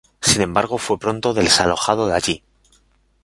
[0.19, 2.43] Sin embargo fue pronto desalojado de allí.